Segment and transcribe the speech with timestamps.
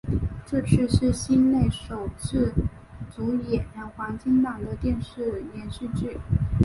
[0.47, 2.51] 这次是西内首次
[3.15, 3.63] 主演
[3.95, 6.17] 黄金档的电视连续剧。